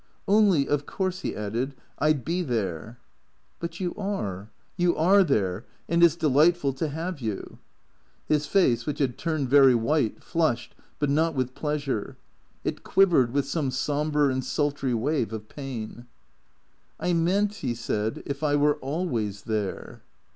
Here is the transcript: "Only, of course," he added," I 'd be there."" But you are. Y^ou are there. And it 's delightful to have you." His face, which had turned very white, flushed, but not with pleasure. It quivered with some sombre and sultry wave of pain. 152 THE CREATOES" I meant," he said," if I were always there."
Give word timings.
"Only, 0.27 0.67
of 0.67 0.87
course," 0.87 1.19
he 1.19 1.35
added," 1.35 1.75
I 1.99 2.11
'd 2.11 2.25
be 2.25 2.41
there."" 2.41 2.97
But 3.59 3.79
you 3.79 3.93
are. 3.93 4.49
Y^ou 4.79 4.97
are 4.97 5.23
there. 5.23 5.65
And 5.87 6.01
it 6.01 6.09
's 6.09 6.15
delightful 6.15 6.73
to 6.73 6.87
have 6.87 7.21
you." 7.21 7.59
His 8.25 8.47
face, 8.47 8.87
which 8.87 8.97
had 8.97 9.15
turned 9.19 9.47
very 9.49 9.75
white, 9.75 10.23
flushed, 10.23 10.73
but 10.97 11.11
not 11.11 11.35
with 11.35 11.53
pleasure. 11.53 12.17
It 12.63 12.81
quivered 12.81 13.31
with 13.31 13.45
some 13.45 13.69
sombre 13.69 14.29
and 14.33 14.43
sultry 14.43 14.95
wave 14.95 15.31
of 15.31 15.47
pain. 15.49 16.07
152 16.97 16.97
THE 16.97 16.97
CREATOES" 16.97 17.19
I 17.19 17.21
meant," 17.21 17.53
he 17.57 17.75
said," 17.75 18.23
if 18.25 18.41
I 18.41 18.55
were 18.55 18.77
always 18.77 19.43
there." 19.43 20.01